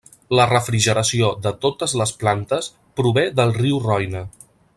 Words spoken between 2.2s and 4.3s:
plantes prové del riu Roine.